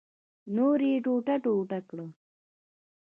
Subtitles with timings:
[0.55, 1.97] نور یې ټوټه ټوټه کړ.